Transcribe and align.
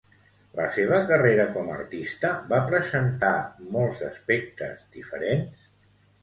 La 0.59 0.63
seva 0.77 1.01
carrera 1.11 1.43
com 1.57 1.69
artista 1.73 2.31
va 2.53 2.61
presentar 2.71 3.31
molts 3.77 4.03
aspectes 4.09 4.83
diferents? 4.97 5.71